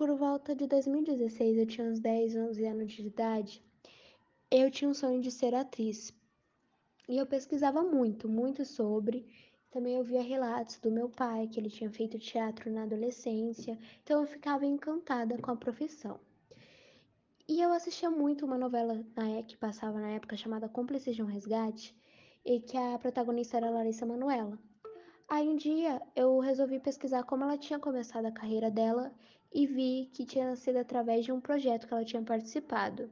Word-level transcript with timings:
por 0.00 0.16
volta 0.16 0.54
de 0.54 0.66
2016, 0.66 1.58
eu 1.58 1.66
tinha 1.66 1.86
uns 1.86 2.00
10, 2.00 2.34
11 2.34 2.64
anos 2.64 2.90
de 2.90 3.06
idade, 3.06 3.62
eu 4.50 4.70
tinha 4.70 4.90
um 4.90 4.94
sonho 4.94 5.20
de 5.20 5.30
ser 5.30 5.54
atriz. 5.54 6.10
E 7.06 7.18
eu 7.18 7.26
pesquisava 7.26 7.82
muito, 7.82 8.26
muito 8.26 8.64
sobre. 8.64 9.26
Também 9.70 9.96
eu 9.96 10.02
via 10.02 10.22
relatos 10.22 10.78
do 10.78 10.90
meu 10.90 11.10
pai, 11.10 11.48
que 11.48 11.60
ele 11.60 11.68
tinha 11.68 11.90
feito 11.90 12.18
teatro 12.18 12.72
na 12.72 12.84
adolescência, 12.84 13.78
então 14.02 14.22
eu 14.22 14.26
ficava 14.26 14.64
encantada 14.64 15.36
com 15.36 15.50
a 15.50 15.56
profissão. 15.56 16.18
E 17.46 17.60
eu 17.60 17.70
assistia 17.70 18.08
muito 18.08 18.46
uma 18.46 18.56
novela 18.56 19.04
na, 19.14 19.42
que 19.42 19.58
passava 19.58 20.00
na 20.00 20.12
época 20.12 20.34
chamada 20.34 20.66
Cúmplices 20.66 21.14
de 21.14 21.22
um 21.22 21.26
Resgate, 21.26 21.94
e 22.42 22.58
que 22.58 22.74
a 22.74 22.98
protagonista 22.98 23.58
era 23.58 23.68
Larissa 23.68 24.06
Manoela. 24.06 24.58
Aí 25.28 25.46
um 25.46 25.56
dia 25.56 26.00
eu 26.16 26.38
resolvi 26.38 26.80
pesquisar 26.80 27.22
como 27.24 27.44
ela 27.44 27.58
tinha 27.58 27.78
começado 27.78 28.24
a 28.24 28.32
carreira 28.32 28.70
dela 28.70 29.12
e 29.52 29.66
vi 29.66 30.10
que 30.12 30.24
tinha 30.24 30.54
sido 30.56 30.78
através 30.78 31.24
de 31.24 31.32
um 31.32 31.40
projeto 31.40 31.86
que 31.86 31.94
ela 31.94 32.04
tinha 32.04 32.22
participado. 32.22 33.10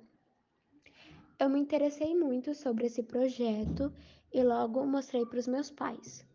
Eu 1.38 1.48
me 1.48 1.60
interessei 1.60 2.14
muito 2.14 2.54
sobre 2.54 2.86
esse 2.86 3.02
projeto 3.02 3.92
e 4.32 4.42
logo 4.42 4.84
mostrei 4.84 5.24
para 5.24 5.38
os 5.38 5.46
meus 5.46 5.70
pais. 5.70 6.26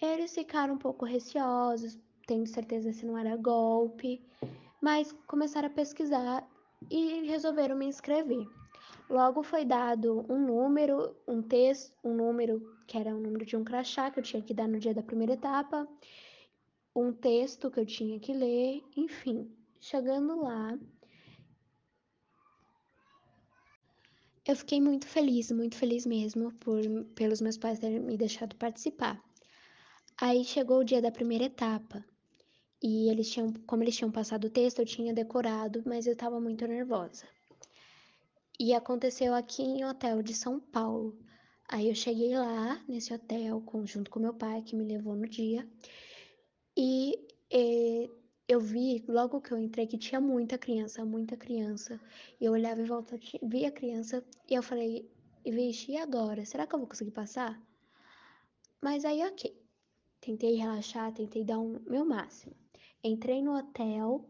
Eles 0.00 0.34
ficaram 0.34 0.74
um 0.74 0.78
pouco 0.78 1.04
receosos, 1.04 1.98
tendo 2.26 2.46
certeza 2.46 2.92
se 2.92 3.06
não 3.06 3.18
era 3.18 3.36
golpe, 3.36 4.22
mas 4.80 5.12
começaram 5.26 5.68
a 5.68 5.70
pesquisar 5.70 6.46
e 6.90 7.26
resolveram 7.26 7.76
me 7.76 7.86
inscrever. 7.86 8.46
Logo 9.10 9.42
foi 9.42 9.64
dado 9.64 10.26
um 10.28 10.38
número, 10.38 11.16
um 11.26 11.40
texto, 11.40 11.92
um 12.04 12.14
número 12.14 12.76
que 12.86 12.96
era 12.96 13.14
o 13.14 13.18
número 13.18 13.44
de 13.44 13.56
um 13.56 13.64
crachá 13.64 14.10
que 14.10 14.20
eu 14.20 14.22
tinha 14.22 14.42
que 14.42 14.52
dar 14.52 14.68
no 14.68 14.78
dia 14.78 14.94
da 14.94 15.02
primeira 15.02 15.32
etapa, 15.32 15.88
um 17.06 17.12
texto 17.12 17.70
que 17.70 17.80
eu 17.80 17.86
tinha 17.86 18.18
que 18.18 18.32
ler, 18.32 18.82
enfim. 18.96 19.50
Chegando 19.80 20.40
lá, 20.42 20.78
eu 24.46 24.56
fiquei 24.56 24.80
muito 24.80 25.06
feliz, 25.06 25.52
muito 25.52 25.76
feliz 25.76 26.06
mesmo 26.06 26.52
por 26.54 26.80
pelos 27.14 27.40
meus 27.40 27.56
pais 27.58 27.78
terem 27.78 28.00
me 28.00 28.16
deixado 28.16 28.56
participar. 28.56 29.22
Aí 30.20 30.44
chegou 30.44 30.80
o 30.80 30.84
dia 30.84 31.00
da 31.00 31.12
primeira 31.12 31.44
etapa. 31.44 32.04
E 32.82 33.10
eles 33.10 33.30
tinham, 33.30 33.52
como 33.66 33.82
eles 33.82 33.96
tinham 33.96 34.10
passado 34.10 34.46
o 34.46 34.50
texto, 34.50 34.78
eu 34.78 34.86
tinha 34.86 35.12
decorado, 35.12 35.82
mas 35.84 36.06
eu 36.06 36.12
estava 36.12 36.40
muito 36.40 36.66
nervosa. 36.66 37.26
E 38.58 38.72
aconteceu 38.72 39.34
aqui 39.34 39.62
em 39.62 39.84
hotel 39.84 40.22
de 40.22 40.34
São 40.34 40.58
Paulo. 40.58 41.16
Aí 41.68 41.88
eu 41.88 41.94
cheguei 41.94 42.36
lá 42.36 42.82
nesse 42.88 43.12
hotel 43.12 43.62
junto 43.84 44.10
com 44.10 44.18
meu 44.18 44.32
pai 44.32 44.62
que 44.62 44.74
me 44.74 44.84
levou 44.84 45.14
no 45.14 45.28
dia. 45.28 45.68
E, 46.80 47.26
e 47.50 48.08
eu 48.46 48.60
vi 48.60 49.04
logo 49.08 49.40
que 49.40 49.50
eu 49.50 49.58
entrei 49.58 49.84
que 49.84 49.98
tinha 49.98 50.20
muita 50.20 50.56
criança, 50.56 51.04
muita 51.04 51.36
criança. 51.36 52.00
E 52.40 52.44
eu 52.44 52.52
olhava 52.52 52.80
em 52.80 52.84
volta, 52.84 53.18
vi 53.42 53.66
a 53.66 53.72
criança 53.72 54.24
e 54.48 54.54
eu 54.54 54.62
falei, 54.62 55.10
vixe, 55.44 55.90
e 55.90 55.96
agora? 55.96 56.44
Será 56.44 56.68
que 56.68 56.74
eu 56.76 56.78
vou 56.78 56.86
conseguir 56.86 57.10
passar? 57.10 57.60
Mas 58.80 59.04
aí, 59.04 59.26
ok. 59.26 59.60
Tentei 60.20 60.54
relaxar, 60.54 61.12
tentei 61.12 61.42
dar 61.44 61.58
o 61.58 61.64
um, 61.64 61.80
meu 61.80 62.04
máximo. 62.04 62.54
Entrei 63.02 63.42
no 63.42 63.58
hotel 63.58 64.24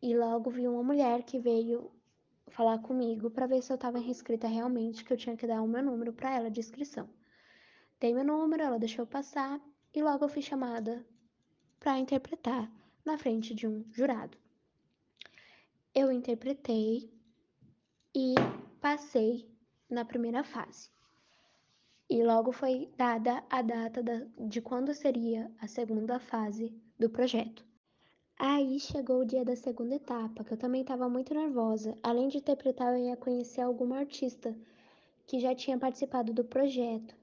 e 0.00 0.16
logo 0.16 0.50
vi 0.50 0.68
uma 0.68 0.84
mulher 0.84 1.24
que 1.24 1.40
veio 1.40 1.90
falar 2.46 2.78
comigo 2.78 3.28
para 3.28 3.46
ver 3.48 3.60
se 3.60 3.72
eu 3.72 3.76
estava 3.76 3.98
inscrita 3.98 4.46
realmente, 4.46 5.04
que 5.04 5.12
eu 5.12 5.16
tinha 5.16 5.36
que 5.36 5.48
dar 5.48 5.60
o 5.60 5.66
meu 5.66 5.82
número 5.82 6.12
para 6.12 6.32
ela 6.32 6.48
de 6.48 6.60
inscrição. 6.60 7.08
Dei 7.98 8.14
meu 8.14 8.24
número, 8.24 8.62
ela 8.62 8.78
deixou 8.78 9.02
eu 9.02 9.06
passar 9.08 9.60
e 9.92 10.00
logo 10.00 10.24
eu 10.24 10.28
fui 10.28 10.42
chamada 10.42 11.04
para 11.82 11.98
interpretar 11.98 12.70
na 13.04 13.18
frente 13.18 13.52
de 13.52 13.66
um 13.66 13.84
jurado. 13.90 14.38
Eu 15.92 16.12
interpretei 16.12 17.10
e 18.14 18.34
passei 18.80 19.50
na 19.90 20.04
primeira 20.04 20.44
fase. 20.44 20.88
E 22.08 22.22
logo 22.22 22.52
foi 22.52 22.88
dada 22.96 23.42
a 23.50 23.62
data 23.62 24.00
da, 24.00 24.22
de 24.38 24.60
quando 24.60 24.94
seria 24.94 25.50
a 25.60 25.66
segunda 25.66 26.20
fase 26.20 26.72
do 26.96 27.10
projeto. 27.10 27.64
Aí 28.38 28.78
chegou 28.78 29.20
o 29.20 29.26
dia 29.26 29.44
da 29.44 29.56
segunda 29.56 29.96
etapa, 29.96 30.44
que 30.44 30.52
eu 30.52 30.56
também 30.56 30.82
estava 30.82 31.08
muito 31.08 31.34
nervosa. 31.34 31.98
Além 32.00 32.28
de 32.28 32.38
interpretar, 32.38 32.92
eu 32.92 33.06
ia 33.06 33.16
conhecer 33.16 33.60
alguma 33.60 33.98
artista 33.98 34.56
que 35.26 35.40
já 35.40 35.52
tinha 35.52 35.76
participado 35.76 36.32
do 36.32 36.44
projeto. 36.44 37.14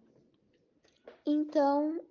Então, 1.26 2.02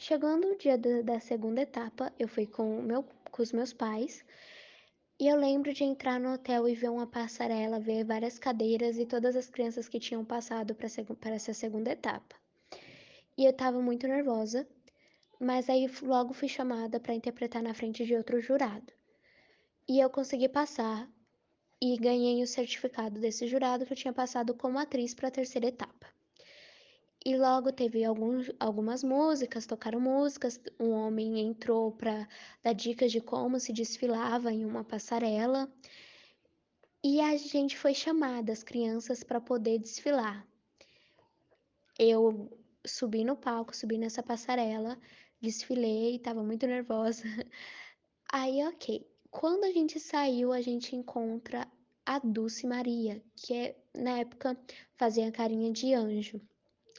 chegando 0.00 0.48
o 0.48 0.56
dia 0.56 0.78
da, 0.78 1.02
da 1.02 1.20
segunda 1.20 1.60
etapa, 1.62 2.12
eu 2.18 2.28
fui 2.28 2.46
com, 2.46 2.82
meu, 2.82 3.04
com 3.30 3.42
os 3.42 3.52
meus 3.52 3.72
pais. 3.72 4.24
E 5.20 5.26
eu 5.26 5.36
lembro 5.36 5.72
de 5.72 5.82
entrar 5.82 6.20
no 6.20 6.32
hotel 6.32 6.68
e 6.68 6.74
ver 6.74 6.90
uma 6.90 7.06
passarela, 7.06 7.80
ver 7.80 8.04
várias 8.04 8.38
cadeiras 8.38 8.96
e 8.98 9.04
todas 9.04 9.34
as 9.34 9.50
crianças 9.50 9.88
que 9.88 9.98
tinham 9.98 10.24
passado 10.24 10.74
para 10.74 11.34
essa 11.34 11.52
segunda 11.52 11.90
etapa. 11.90 12.36
E 13.36 13.44
eu 13.44 13.50
estava 13.50 13.80
muito 13.80 14.06
nervosa, 14.06 14.66
mas 15.40 15.68
aí 15.68 15.90
logo 16.02 16.32
fui 16.32 16.48
chamada 16.48 17.00
para 17.00 17.14
interpretar 17.14 17.62
na 17.62 17.74
frente 17.74 18.04
de 18.04 18.14
outro 18.14 18.40
jurado. 18.40 18.92
E 19.88 19.98
eu 20.00 20.08
consegui 20.10 20.48
passar 20.48 21.08
e 21.80 21.96
ganhei 21.96 22.42
o 22.42 22.46
certificado 22.46 23.20
desse 23.20 23.46
jurado 23.46 23.86
que 23.86 23.92
eu 23.92 23.96
tinha 23.96 24.12
passado 24.12 24.54
como 24.54 24.78
atriz 24.78 25.14
para 25.14 25.28
a 25.28 25.32
terceira 25.32 25.68
etapa. 25.68 26.17
E 27.24 27.36
logo 27.36 27.72
teve 27.72 28.04
alguns, 28.04 28.50
algumas 28.58 29.02
músicas, 29.02 29.66
tocaram 29.66 30.00
músicas. 30.00 30.60
Um 30.78 30.90
homem 30.90 31.40
entrou 31.40 31.92
para 31.92 32.28
dar 32.62 32.72
dicas 32.72 33.12
de 33.12 33.20
como 33.20 33.58
se 33.58 33.72
desfilava 33.72 34.52
em 34.52 34.64
uma 34.64 34.84
passarela. 34.84 35.70
E 37.02 37.20
a 37.20 37.36
gente 37.36 37.76
foi 37.76 37.94
chamada, 37.94 38.52
as 38.52 38.62
crianças, 38.62 39.22
para 39.22 39.40
poder 39.40 39.78
desfilar. 39.78 40.46
Eu 41.98 42.50
subi 42.86 43.24
no 43.24 43.36
palco, 43.36 43.76
subi 43.76 43.98
nessa 43.98 44.22
passarela 44.22 44.98
desfilei, 45.40 46.16
estava 46.16 46.42
muito 46.42 46.66
nervosa. 46.66 47.22
Aí, 48.32 48.64
ok. 48.66 49.06
Quando 49.30 49.64
a 49.64 49.70
gente 49.72 50.00
saiu, 50.00 50.52
a 50.52 50.60
gente 50.60 50.96
encontra 50.96 51.70
a 52.04 52.18
Dulce 52.18 52.66
Maria, 52.66 53.22
que 53.36 53.54
é, 53.54 53.76
na 53.94 54.18
época 54.18 54.58
fazia 54.96 55.28
a 55.28 55.32
carinha 55.32 55.70
de 55.70 55.92
anjo. 55.94 56.40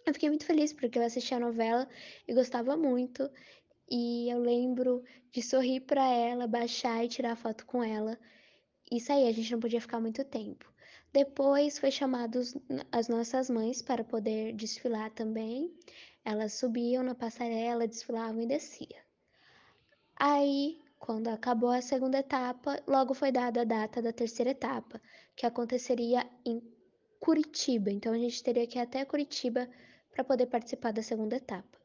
Eu 0.05 0.13
fiquei 0.13 0.29
muito 0.29 0.45
feliz 0.45 0.73
porque 0.73 0.97
eu 0.97 1.03
assisti 1.03 1.33
a 1.33 1.39
novela 1.39 1.87
e 2.27 2.33
gostava 2.33 2.75
muito. 2.77 3.29
E 3.89 4.29
eu 4.29 4.39
lembro 4.39 5.03
de 5.31 5.41
sorrir 5.41 5.81
para 5.81 6.05
ela, 6.07 6.47
baixar 6.47 7.03
e 7.03 7.07
tirar 7.07 7.35
foto 7.35 7.65
com 7.65 7.83
ela. 7.83 8.17
Isso 8.91 9.11
aí, 9.11 9.27
a 9.27 9.31
gente 9.31 9.51
não 9.51 9.59
podia 9.59 9.81
ficar 9.81 9.99
muito 9.99 10.23
tempo. 10.23 10.71
Depois 11.11 11.79
foi 11.79 11.91
chamados 11.91 12.55
as 12.91 13.07
nossas 13.07 13.49
mães 13.49 13.81
para 13.81 14.03
poder 14.03 14.53
desfilar 14.53 15.11
também. 15.11 15.73
Elas 16.23 16.53
subiam 16.53 17.03
na 17.03 17.15
passarela, 17.15 17.87
desfilavam 17.87 18.41
e 18.41 18.47
desciam. 18.47 19.01
Aí, 20.15 20.79
quando 20.99 21.29
acabou 21.29 21.69
a 21.69 21.81
segunda 21.81 22.19
etapa, 22.19 22.83
logo 22.87 23.13
foi 23.13 23.31
dada 23.31 23.61
a 23.61 23.63
data 23.63 24.01
da 24.01 24.11
terceira 24.11 24.51
etapa, 24.51 25.01
que 25.35 25.45
aconteceria 25.45 26.29
em 26.45 26.61
Curitiba. 27.19 27.89
Então 27.89 28.13
a 28.13 28.17
gente 28.17 28.43
teria 28.43 28.67
que 28.67 28.77
ir 28.77 28.81
até 28.81 29.03
Curitiba 29.05 29.67
para 30.11 30.23
poder 30.23 30.47
participar 30.47 30.91
da 30.91 31.01
segunda 31.01 31.35
etapa. 31.35 31.77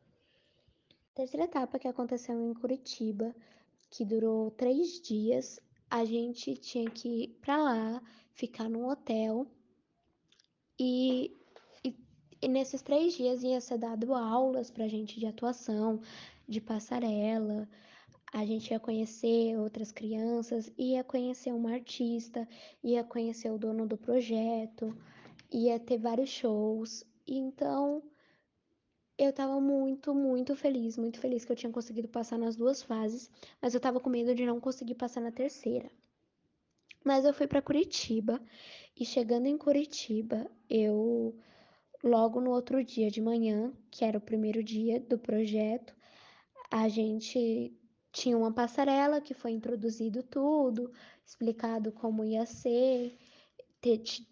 A 0.90 1.14
terceira 1.14 1.44
etapa 1.44 1.78
que 1.78 1.88
aconteceu 1.88 2.34
em 2.40 2.54
Curitiba, 2.54 3.34
que 3.90 4.04
durou 4.04 4.50
três 4.50 5.00
dias, 5.00 5.60
a 5.90 6.04
gente 6.04 6.56
tinha 6.56 6.90
que 6.90 7.24
ir 7.24 7.28
para 7.40 7.56
lá, 7.56 8.02
ficar 8.32 8.68
num 8.68 8.88
hotel 8.88 9.46
e 10.78 11.36
e 12.44 12.48
nesses 12.48 12.82
três 12.82 13.14
dias 13.14 13.42
ia 13.42 13.58
ser 13.58 13.78
dado 13.78 14.12
aulas 14.12 14.70
pra 14.70 14.86
gente 14.86 15.18
de 15.18 15.24
atuação, 15.24 16.02
de 16.46 16.60
passarela. 16.60 17.66
A 18.30 18.44
gente 18.44 18.70
ia 18.70 18.78
conhecer 18.78 19.58
outras 19.58 19.90
crianças, 19.90 20.70
ia 20.76 21.02
conhecer 21.02 21.54
uma 21.54 21.72
artista, 21.72 22.46
ia 22.82 23.02
conhecer 23.02 23.50
o 23.50 23.56
dono 23.56 23.86
do 23.86 23.96
projeto, 23.96 24.94
ia 25.50 25.80
ter 25.80 25.96
vários 25.96 26.28
shows. 26.28 27.02
Então, 27.26 28.02
eu 29.18 29.32
tava 29.32 29.60
muito, 29.60 30.14
muito 30.14 30.56
feliz, 30.56 30.96
muito 30.96 31.20
feliz 31.20 31.44
que 31.44 31.52
eu 31.52 31.56
tinha 31.56 31.72
conseguido 31.72 32.08
passar 32.08 32.38
nas 32.38 32.56
duas 32.56 32.82
fases, 32.82 33.30
mas 33.60 33.74
eu 33.74 33.80
tava 33.80 34.00
com 34.00 34.10
medo 34.10 34.34
de 34.34 34.46
não 34.46 34.60
conseguir 34.60 34.94
passar 34.94 35.20
na 35.20 35.32
terceira. 35.32 35.90
Mas 37.04 37.24
eu 37.24 37.34
fui 37.34 37.46
para 37.46 37.62
Curitiba 37.62 38.40
e 38.98 39.04
chegando 39.04 39.46
em 39.46 39.58
Curitiba, 39.58 40.50
eu 40.68 41.36
Logo 42.04 42.38
no 42.38 42.50
outro 42.50 42.84
dia 42.84 43.10
de 43.10 43.18
manhã, 43.18 43.72
que 43.90 44.04
era 44.04 44.18
o 44.18 44.20
primeiro 44.20 44.62
dia 44.62 45.00
do 45.00 45.18
projeto, 45.18 45.96
a 46.70 46.86
gente 46.86 47.74
tinha 48.12 48.36
uma 48.36 48.52
passarela 48.52 49.22
que 49.22 49.32
foi 49.32 49.52
introduzido 49.52 50.22
tudo, 50.22 50.92
explicado 51.24 51.90
como 51.90 52.22
ia 52.22 52.44
ser, 52.44 53.16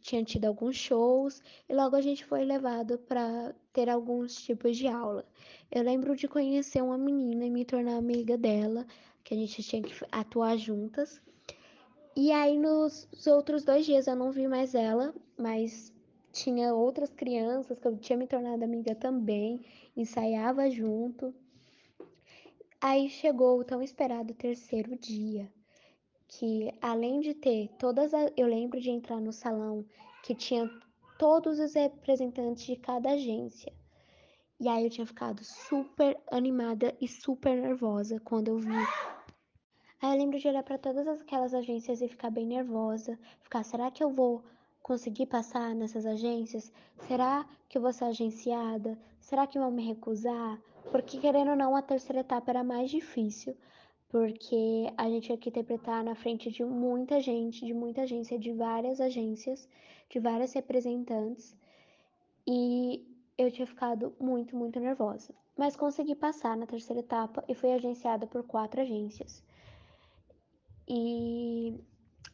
tinha 0.02 0.22
tido 0.22 0.44
alguns 0.44 0.76
shows 0.76 1.42
e 1.66 1.72
logo 1.72 1.96
a 1.96 2.02
gente 2.02 2.26
foi 2.26 2.44
levado 2.44 2.98
para 2.98 3.54
ter 3.72 3.88
alguns 3.88 4.34
tipos 4.34 4.76
de 4.76 4.86
aula. 4.86 5.24
Eu 5.70 5.82
lembro 5.82 6.14
de 6.14 6.28
conhecer 6.28 6.82
uma 6.82 6.98
menina 6.98 7.44
e 7.44 7.50
me 7.50 7.64
tornar 7.64 7.96
amiga 7.96 8.36
dela, 8.36 8.86
que 9.24 9.34
a 9.34 9.36
gente 9.36 9.62
tinha 9.62 9.82
que 9.82 9.94
atuar 10.10 10.56
juntas. 10.56 11.20
E 12.14 12.30
aí 12.30 12.58
nos 12.58 13.08
outros 13.26 13.64
dois 13.64 13.86
dias 13.86 14.06
eu 14.06 14.14
não 14.14 14.30
vi 14.30 14.46
mais 14.46 14.74
ela, 14.74 15.14
mas 15.38 15.92
tinha 16.32 16.74
outras 16.74 17.10
crianças 17.10 17.78
que 17.78 17.86
eu 17.86 17.96
tinha 17.96 18.18
me 18.18 18.26
tornado 18.26 18.62
amiga 18.62 18.94
também, 18.94 19.64
ensaiava 19.96 20.70
junto. 20.70 21.34
Aí 22.80 23.08
chegou 23.08 23.58
o 23.58 23.64
tão 23.64 23.82
esperado 23.82 24.34
terceiro 24.34 24.96
dia, 24.96 25.50
que 26.26 26.72
além 26.80 27.20
de 27.20 27.32
ter 27.32 27.68
todas 27.78 28.12
as, 28.12 28.32
eu 28.36 28.46
lembro 28.46 28.80
de 28.80 28.90
entrar 28.90 29.20
no 29.20 29.32
salão 29.32 29.84
que 30.22 30.34
tinha 30.34 30.68
todos 31.18 31.58
os 31.58 31.74
representantes 31.74 32.64
de 32.64 32.76
cada 32.76 33.10
agência. 33.10 33.72
E 34.60 34.68
aí 34.68 34.84
eu 34.84 34.90
tinha 34.90 35.06
ficado 35.06 35.42
super 35.44 36.18
animada 36.30 36.96
e 37.00 37.08
super 37.08 37.60
nervosa 37.60 38.20
quando 38.20 38.48
eu 38.48 38.58
vi 38.58 38.86
Aí 40.02 40.10
eu 40.10 40.18
lembro 40.18 40.36
de 40.36 40.48
olhar 40.48 40.64
para 40.64 40.76
todas 40.76 41.06
aquelas 41.06 41.54
agências 41.54 42.02
e 42.02 42.08
ficar 42.08 42.28
bem 42.28 42.44
nervosa, 42.44 43.16
ficar, 43.40 43.62
será 43.62 43.88
que 43.88 44.02
eu 44.02 44.10
vou 44.10 44.42
conseguir 44.82 45.26
passar 45.26 45.76
nessas 45.76 46.04
agências? 46.04 46.72
Será 47.06 47.46
que 47.68 47.78
eu 47.78 47.82
vou 47.82 47.92
ser 47.92 48.06
agenciada? 48.06 48.98
Será 49.20 49.46
que 49.46 49.60
vão 49.60 49.70
me 49.70 49.86
recusar? 49.86 50.60
Porque 50.90 51.18
querendo 51.18 51.50
ou 51.50 51.56
não, 51.56 51.76
a 51.76 51.82
terceira 51.82 52.22
etapa 52.22 52.50
era 52.50 52.64
mais 52.64 52.90
difícil, 52.90 53.56
porque 54.12 54.92
a 54.98 55.08
gente 55.08 55.24
tinha 55.24 55.38
que 55.38 55.48
interpretar 55.48 56.04
na 56.04 56.14
frente 56.14 56.50
de 56.50 56.62
muita 56.62 57.18
gente, 57.18 57.64
de 57.64 57.72
muita 57.72 58.02
agência, 58.02 58.38
de 58.38 58.52
várias 58.52 59.00
agências, 59.00 59.66
de 60.10 60.20
várias 60.20 60.52
representantes, 60.52 61.56
e 62.46 63.02
eu 63.38 63.50
tinha 63.50 63.66
ficado 63.66 64.14
muito, 64.20 64.54
muito 64.54 64.78
nervosa. 64.78 65.34
Mas 65.56 65.76
consegui 65.76 66.14
passar 66.14 66.58
na 66.58 66.66
terceira 66.66 67.00
etapa 67.00 67.42
e 67.48 67.54
fui 67.54 67.72
agenciada 67.72 68.26
por 68.26 68.42
quatro 68.42 68.82
agências. 68.82 69.42
E 70.86 71.80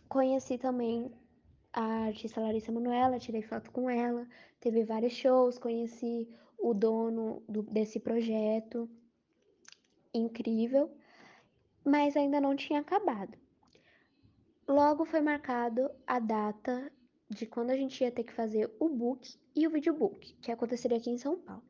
conheci 0.08 0.58
também 0.58 1.12
a 1.72 2.06
artista 2.06 2.40
Larissa 2.40 2.72
Manoela, 2.72 3.20
tirei 3.20 3.42
foto 3.42 3.70
com 3.70 3.88
ela, 3.88 4.26
teve 4.58 4.82
vários 4.82 5.12
shows, 5.12 5.58
conheci 5.58 6.28
o 6.58 6.74
dono 6.74 7.40
do, 7.48 7.62
desse 7.62 8.00
projeto, 8.00 8.90
incrível, 10.12 10.90
mas 11.84 12.16
ainda 12.16 12.40
não 12.40 12.56
tinha 12.56 12.80
acabado. 12.80 13.36
Logo 14.66 15.04
foi 15.04 15.20
marcado 15.20 15.90
a 16.06 16.18
data 16.18 16.92
de 17.30 17.46
quando 17.46 17.70
a 17.70 17.76
gente 17.76 18.02
ia 18.02 18.10
ter 18.10 18.24
que 18.24 18.32
fazer 18.32 18.70
o 18.78 18.88
book 18.88 19.38
e 19.54 19.66
o 19.66 19.70
videobook, 19.70 20.34
que 20.40 20.52
aconteceria 20.52 20.98
aqui 20.98 21.10
em 21.10 21.18
São 21.18 21.38
Paulo. 21.38 21.62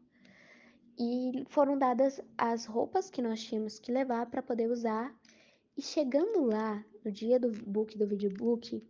E 0.98 1.44
foram 1.48 1.78
dadas 1.78 2.20
as 2.36 2.66
roupas 2.66 3.08
que 3.08 3.22
nós 3.22 3.42
tínhamos 3.42 3.78
que 3.78 3.92
levar 3.92 4.26
para 4.26 4.42
poder 4.42 4.68
usar 4.68 5.14
e 5.76 5.82
chegando 5.82 6.44
lá, 6.44 6.84
no 7.04 7.12
dia 7.12 7.38
do 7.38 7.52
book, 7.52 7.96
do 7.96 8.04
videobook, 8.04 8.82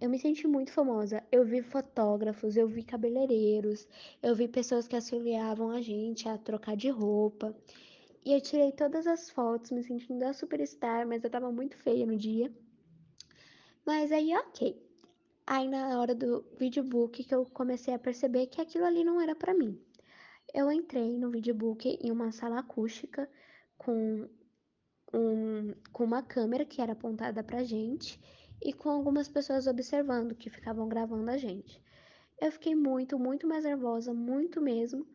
eu 0.00 0.08
me 0.10 0.18
senti 0.18 0.46
muito 0.46 0.70
famosa. 0.70 1.24
Eu 1.32 1.44
vi 1.44 1.62
fotógrafos, 1.62 2.54
eu 2.54 2.68
vi 2.68 2.82
cabeleireiros, 2.82 3.88
eu 4.22 4.34
vi 4.34 4.46
pessoas 4.46 4.86
que 4.86 4.94
auxiliavam 4.94 5.70
a 5.70 5.80
gente 5.80 6.28
a 6.28 6.36
trocar 6.36 6.76
de 6.76 6.90
roupa. 6.90 7.56
E 8.28 8.32
eu 8.34 8.42
tirei 8.42 8.70
todas 8.72 9.06
as 9.06 9.30
fotos, 9.30 9.70
me 9.70 9.82
sentindo 9.82 10.22
a 10.24 10.34
superstar, 10.34 11.08
mas 11.08 11.24
eu 11.24 11.30
tava 11.30 11.50
muito 11.50 11.78
feia 11.78 12.04
no 12.04 12.14
dia. 12.14 12.52
Mas 13.86 14.12
aí, 14.12 14.36
ok. 14.36 14.78
Aí 15.46 15.66
na 15.66 15.98
hora 15.98 16.14
do 16.14 16.44
videobook 16.58 17.24
que 17.24 17.34
eu 17.34 17.46
comecei 17.46 17.94
a 17.94 17.98
perceber 17.98 18.48
que 18.48 18.60
aquilo 18.60 18.84
ali 18.84 19.02
não 19.02 19.18
era 19.18 19.34
para 19.34 19.54
mim. 19.54 19.80
Eu 20.52 20.70
entrei 20.70 21.16
no 21.16 21.30
videobook 21.30 21.88
em 21.88 22.10
uma 22.10 22.30
sala 22.30 22.58
acústica 22.58 23.26
com 23.78 24.28
um, 25.14 25.72
com 25.90 26.04
uma 26.04 26.22
câmera 26.22 26.66
que 26.66 26.82
era 26.82 26.92
apontada 26.92 27.42
pra 27.42 27.64
gente 27.64 28.20
e 28.60 28.74
com 28.74 28.90
algumas 28.90 29.26
pessoas 29.26 29.66
observando 29.66 30.34
que 30.34 30.50
ficavam 30.50 30.86
gravando 30.86 31.30
a 31.30 31.38
gente. 31.38 31.82
Eu 32.38 32.52
fiquei 32.52 32.74
muito, 32.74 33.18
muito 33.18 33.46
mais 33.46 33.64
nervosa, 33.64 34.12
muito 34.12 34.60
mesmo, 34.60 35.06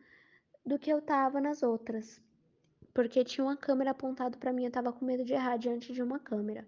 do 0.66 0.80
que 0.80 0.92
eu 0.92 1.00
tava 1.00 1.40
nas 1.40 1.62
outras, 1.62 2.20
porque 2.94 3.24
tinha 3.24 3.44
uma 3.44 3.56
câmera 3.56 3.90
apontada 3.90 4.38
para 4.38 4.52
mim, 4.52 4.64
eu 4.64 4.70
tava 4.70 4.92
com 4.92 5.04
medo 5.04 5.24
de 5.24 5.32
errar 5.32 5.56
diante 5.56 5.92
de 5.92 6.00
uma 6.00 6.20
câmera. 6.20 6.64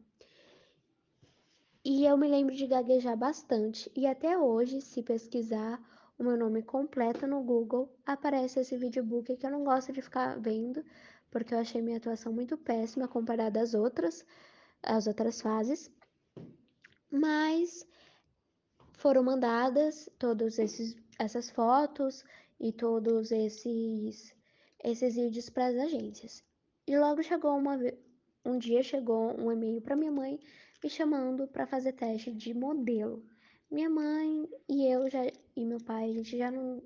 E 1.85 2.05
eu 2.05 2.19
me 2.19 2.27
lembro 2.27 2.53
de 2.53 2.67
gaguejar 2.67 3.17
bastante, 3.17 3.91
e 3.95 4.09
até 4.09 4.37
hoje, 4.37 4.81
se 4.81 5.05
pesquisar 5.05 5.81
o 6.19 6.25
meu 6.25 6.37
nome 6.37 6.63
completo 6.63 7.29
no 7.29 7.41
Google, 7.45 7.89
aparece 8.05 8.59
esse 8.59 8.77
videobook 8.77 9.37
que 9.37 9.47
eu 9.47 9.51
não 9.51 9.63
gosto 9.63 9.93
de 9.93 10.03
ficar 10.03 10.37
vendo, 10.41 10.85
porque 11.31 11.55
eu 11.55 11.59
achei 11.59 11.81
minha 11.81 11.99
atuação 11.99 12.33
muito 12.33 12.59
péssima 12.59 13.07
comparada 13.07 13.61
às 13.61 13.73
outras, 13.73 14.27
às 14.83 15.07
outras 15.07 15.41
fases. 15.41 15.89
Mas 17.09 17.87
foram 18.95 19.23
mandadas 19.23 20.11
todas 20.19 20.59
essas 21.19 21.51
fotos 21.51 22.25
e 22.59 22.73
todos 22.73 23.31
esses 23.31 24.36
esses 24.87 25.17
vídeos 25.17 25.51
para 25.51 25.67
as 25.67 25.77
agências. 25.77 26.45
E 26.87 26.97
logo 26.97 27.23
chegou 27.23 27.57
uma 27.57 27.77
um 28.45 28.59
dia 28.59 28.81
chegou 28.83 29.39
um 29.41 29.51
e-mail 29.51 29.81
para 29.83 29.97
minha 29.97 30.13
mãe 30.13 30.39
me 30.83 30.89
chamando 30.89 31.49
para 31.49 31.67
fazer 31.67 31.93
teste 31.93 32.33
de 32.33 32.55
modelo. 32.55 33.25
Minha 33.69 33.91
mãe 33.91 34.49
e 34.69 34.87
eu 34.87 35.11
já 35.11 35.27
e 35.57 35.65
meu 35.65 35.81
pai, 35.81 36.11
a 36.11 36.13
gente 36.13 36.39
já 36.39 36.51
não 36.51 36.81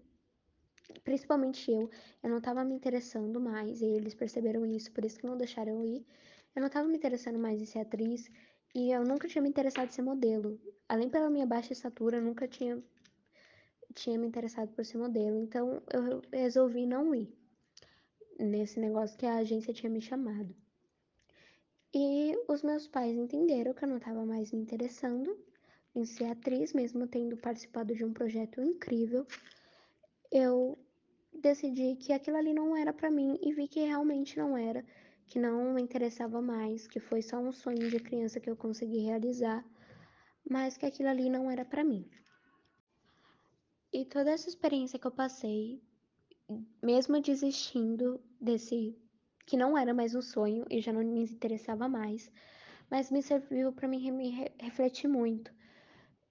principalmente 1.05 1.71
eu, 1.71 1.91
eu 2.23 2.31
não 2.31 2.41
tava 2.41 2.65
me 2.65 2.75
interessando 2.75 3.41
mais, 3.41 3.81
e 3.81 3.85
eles 3.85 4.15
perceberam 4.15 4.67
isso, 4.67 4.91
por 4.93 5.05
isso 5.05 5.19
que 5.19 5.27
não 5.27 5.37
deixaram 5.37 5.73
eu 5.73 5.85
ir. 5.85 6.07
Eu 6.55 6.63
não 6.63 6.69
tava 6.69 6.89
me 6.89 6.97
interessando 6.97 7.39
mais 7.39 7.61
em 7.61 7.65
ser 7.67 7.81
atriz, 7.81 8.29
e 8.75 8.91
eu 8.91 9.05
nunca 9.05 9.29
tinha 9.29 9.43
me 9.43 9.49
interessado 9.49 9.89
em 9.89 9.93
ser 9.93 10.03
modelo. 10.03 10.59
Além 10.89 11.09
pela 11.09 11.31
minha 11.31 11.47
baixa 11.47 11.73
estatura, 11.73 12.17
eu 12.17 12.23
nunca 12.23 12.49
tinha, 12.49 12.83
tinha 13.95 14.19
me 14.19 14.27
interessado 14.27 14.73
por 14.75 14.85
ser 14.85 14.99
modelo, 14.99 15.39
então 15.39 15.83
eu 15.93 16.23
resolvi 16.33 16.87
não 16.87 17.15
ir 17.15 17.40
nesse 18.41 18.81
negócio 18.81 19.17
que 19.17 19.27
a 19.27 19.37
agência 19.37 19.73
tinha 19.73 19.91
me 19.91 20.01
chamado. 20.01 20.55
E 21.95 22.37
os 22.49 22.63
meus 22.63 22.87
pais 22.87 23.17
entenderam 23.17 23.75
que 23.75 23.85
eu 23.85 23.89
não 23.89 23.99
estava 23.99 24.25
mais 24.25 24.53
me 24.53 24.61
interessando 24.61 25.37
em 25.95 26.05
ser 26.05 26.25
atriz, 26.25 26.73
mesmo 26.73 27.07
tendo 27.07 27.37
participado 27.37 27.95
de 27.95 28.05
um 28.05 28.13
projeto 28.13 28.61
incrível 28.61 29.27
eu 30.31 30.79
decidi 31.33 31.97
que 31.97 32.13
aquilo 32.13 32.37
ali 32.37 32.55
não 32.55 32.77
era 32.77 32.93
para 32.93 33.11
mim 33.11 33.39
e 33.43 33.53
vi 33.53 33.67
que 33.67 33.81
realmente 33.81 34.39
não 34.39 34.57
era, 34.57 34.85
que 35.27 35.39
não 35.39 35.75
me 35.75 35.83
interessava 35.83 36.41
mais, 36.41 36.87
que 36.87 37.01
foi 37.01 37.21
só 37.21 37.39
um 37.39 37.53
sonho 37.53 37.91
de 37.91 37.99
criança 37.99 38.39
que 38.39 38.49
eu 38.49 38.57
consegui 38.57 38.99
realizar, 38.99 39.65
mas 40.49 40.77
que 40.77 40.87
aquilo 40.87 41.09
ali 41.09 41.29
não 41.29 41.51
era 41.51 41.65
para 41.65 41.85
mim. 41.85 42.09
E 43.93 44.05
toda 44.05 44.31
essa 44.31 44.49
experiência 44.49 44.99
que 44.99 45.07
eu 45.07 45.11
passei, 45.11 45.83
mesmo 46.81 47.21
desistindo 47.21 48.21
desse 48.41 48.97
que 49.47 49.57
não 49.57 49.77
era 49.77 49.93
mais 49.93 50.15
um 50.15 50.23
sonho 50.23 50.65
e 50.71 50.81
já 50.81 50.93
não 50.93 51.03
me 51.03 51.25
interessava 51.25 51.89
mais, 51.89 52.31
mas 52.91 53.11
me 53.11 53.23
serviu 53.23 53.73
para 53.73 53.89
me 53.89 53.99
refletir 54.59 55.09
muito, 55.09 55.53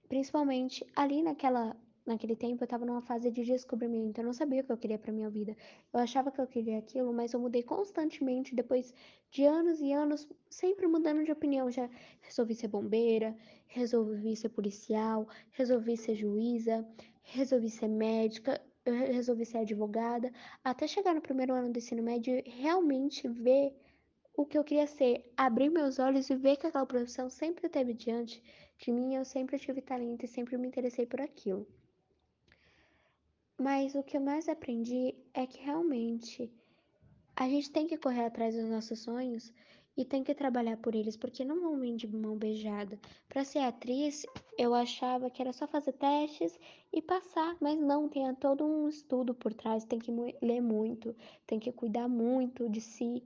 principalmente 0.08 0.84
ali 0.96 1.22
naquela 1.22 1.76
Naquele 2.06 2.34
tempo 2.34 2.62
eu 2.62 2.64
estava 2.64 2.84
numa 2.86 3.02
fase 3.02 3.30
de 3.30 3.44
descobrimento, 3.44 4.20
eu 4.20 4.24
não 4.24 4.32
sabia 4.32 4.62
o 4.62 4.64
que 4.64 4.72
eu 4.72 4.78
queria 4.78 4.98
para 4.98 5.12
minha 5.12 5.28
vida. 5.28 5.56
Eu 5.92 6.00
achava 6.00 6.32
que 6.32 6.40
eu 6.40 6.46
queria 6.46 6.78
aquilo, 6.78 7.12
mas 7.12 7.32
eu 7.32 7.40
mudei 7.40 7.62
constantemente 7.62 8.54
depois 8.54 8.94
de 9.30 9.44
anos 9.44 9.80
e 9.80 9.92
anos, 9.92 10.26
sempre 10.48 10.86
mudando 10.86 11.22
de 11.22 11.30
opinião. 11.30 11.70
Já 11.70 11.88
resolvi 12.22 12.54
ser 12.54 12.68
bombeira, 12.68 13.36
resolvi 13.66 14.34
ser 14.34 14.48
policial, 14.48 15.28
resolvi 15.52 15.96
ser 15.96 16.14
juíza, 16.16 16.84
resolvi 17.22 17.68
ser 17.68 17.88
médica, 17.88 18.60
resolvi 18.92 19.44
ser 19.44 19.58
advogada, 19.58 20.32
até 20.62 20.86
chegar 20.86 21.14
no 21.14 21.20
primeiro 21.20 21.54
ano 21.54 21.72
do 21.72 21.78
ensino 21.78 22.02
médio 22.02 22.34
e 22.34 22.50
realmente 22.50 23.28
ver 23.28 23.74
o 24.36 24.46
que 24.46 24.56
eu 24.56 24.64
queria 24.64 24.86
ser, 24.86 25.30
abrir 25.36 25.70
meus 25.70 25.98
olhos 25.98 26.30
e 26.30 26.36
ver 26.36 26.56
que 26.56 26.66
aquela 26.66 26.86
profissão 26.86 27.28
sempre 27.28 27.66
esteve 27.66 27.92
diante 27.92 28.42
de 28.78 28.90
mim, 28.90 29.14
eu 29.14 29.24
sempre 29.24 29.58
tive 29.58 29.82
talento 29.82 30.24
e 30.24 30.28
sempre 30.28 30.56
me 30.56 30.66
interessei 30.66 31.04
por 31.04 31.20
aquilo. 31.20 31.66
Mas 33.58 33.94
o 33.94 34.02
que 34.02 34.16
eu 34.16 34.20
mais 34.20 34.48
aprendi 34.48 35.14
é 35.34 35.46
que 35.46 35.62
realmente 35.62 36.50
a 37.36 37.48
gente 37.48 37.70
tem 37.70 37.86
que 37.86 37.98
correr 37.98 38.24
atrás 38.24 38.54
dos 38.54 38.68
nossos 38.68 39.00
sonhos 39.00 39.52
e 39.96 40.04
tem 40.04 40.22
que 40.22 40.34
trabalhar 40.34 40.76
por 40.76 40.94
eles, 40.94 41.16
porque 41.16 41.44
não 41.44 41.60
vão 41.60 41.78
vir 41.78 41.96
de 41.96 42.06
mão 42.06 42.36
beijada. 42.36 42.98
Para 43.28 43.44
ser 43.44 43.60
atriz, 43.60 44.24
eu 44.56 44.74
achava 44.74 45.30
que 45.30 45.42
era 45.42 45.52
só 45.52 45.66
fazer 45.66 45.92
testes 45.92 46.58
e 46.92 47.02
passar, 47.02 47.56
mas 47.60 47.78
não, 47.78 48.08
tem 48.08 48.34
todo 48.36 48.64
um 48.64 48.88
estudo 48.88 49.34
por 49.34 49.52
trás, 49.52 49.84
tem 49.84 49.98
que 49.98 50.12
ler 50.40 50.60
muito, 50.60 51.14
tem 51.46 51.58
que 51.58 51.72
cuidar 51.72 52.08
muito 52.08 52.68
de 52.68 52.80
si. 52.80 53.22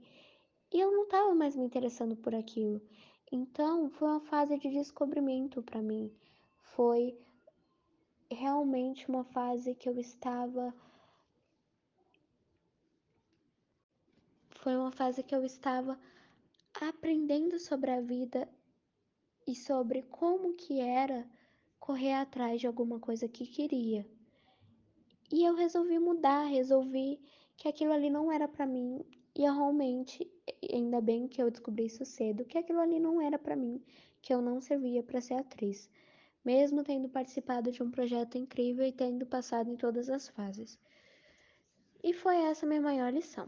E 0.73 0.79
eu 0.79 0.91
não 0.91 1.03
estava 1.03 1.33
mais 1.33 1.55
me 1.55 1.63
interessando 1.63 2.15
por 2.15 2.33
aquilo. 2.33 2.81
Então, 3.31 3.89
foi 3.89 4.07
uma 4.07 4.19
fase 4.19 4.57
de 4.57 4.69
descobrimento 4.69 5.61
para 5.61 5.81
mim. 5.81 6.11
Foi 6.75 7.17
realmente 8.29 9.07
uma 9.07 9.23
fase 9.23 9.75
que 9.75 9.87
eu 9.87 9.97
estava. 9.97 10.73
Foi 14.49 14.75
uma 14.75 14.91
fase 14.91 15.23
que 15.23 15.33
eu 15.33 15.43
estava 15.45 15.97
aprendendo 16.81 17.59
sobre 17.59 17.91
a 17.91 18.01
vida 18.01 18.47
e 19.47 19.55
sobre 19.55 20.01
como 20.03 20.53
que 20.53 20.79
era 20.79 21.29
correr 21.79 22.13
atrás 22.13 22.59
de 22.59 22.67
alguma 22.67 22.99
coisa 22.99 23.27
que 23.27 23.45
queria. 23.45 24.05
E 25.31 25.43
eu 25.43 25.55
resolvi 25.55 25.99
mudar, 25.99 26.45
resolvi 26.45 27.19
que 27.57 27.67
aquilo 27.67 27.93
ali 27.93 28.09
não 28.09 28.31
era 28.31 28.47
para 28.47 28.65
mim 28.65 29.03
e 29.37 29.43
eu 29.43 29.53
realmente, 29.53 30.25
ainda 30.71 31.01
bem 31.01 31.27
que 31.27 31.41
eu 31.41 31.51
descobri 31.51 31.87
isso 31.87 32.05
cedo, 32.05 32.45
que 32.45 32.57
aquilo 32.57 32.79
ali 32.79 32.99
não 33.01 33.21
era 33.21 33.37
para 33.37 33.53
mim, 33.53 33.83
que 34.21 34.33
eu 34.33 34.41
não 34.41 34.61
servia 34.61 35.03
para 35.03 35.19
ser 35.19 35.33
atriz, 35.33 35.89
mesmo 36.43 36.83
tendo 36.83 37.09
participado 37.09 37.69
de 37.69 37.83
um 37.83 37.91
projeto 37.91 38.37
incrível 38.37 38.85
e 38.85 38.93
tendo 38.93 39.25
passado 39.25 39.69
em 39.69 39.75
todas 39.75 40.09
as 40.09 40.29
fases. 40.29 40.79
E 42.01 42.13
foi 42.13 42.37
essa 42.37 42.65
minha 42.65 42.81
maior 42.81 43.11
lição. 43.11 43.43